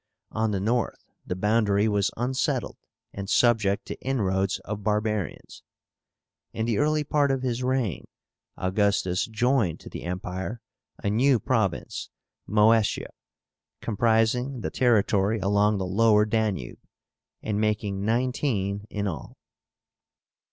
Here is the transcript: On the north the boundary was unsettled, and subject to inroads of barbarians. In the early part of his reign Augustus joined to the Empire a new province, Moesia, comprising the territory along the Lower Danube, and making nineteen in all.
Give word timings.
On 0.31 0.49
the 0.49 0.59
north 0.59 1.05
the 1.27 1.35
boundary 1.35 1.87
was 1.87 2.09
unsettled, 2.17 2.77
and 3.13 3.29
subject 3.29 3.85
to 3.85 4.01
inroads 4.01 4.57
of 4.61 4.83
barbarians. 4.83 5.61
In 6.53 6.65
the 6.65 6.79
early 6.79 7.03
part 7.03 7.29
of 7.29 7.43
his 7.43 7.61
reign 7.61 8.05
Augustus 8.57 9.27
joined 9.27 9.79
to 9.81 9.89
the 9.91 10.01
Empire 10.01 10.59
a 11.03 11.11
new 11.11 11.39
province, 11.39 12.09
Moesia, 12.47 13.11
comprising 13.79 14.61
the 14.61 14.71
territory 14.71 15.37
along 15.37 15.77
the 15.77 15.85
Lower 15.85 16.25
Danube, 16.25 16.79
and 17.43 17.61
making 17.61 18.03
nineteen 18.03 18.87
in 18.89 19.05
all. 19.05 19.37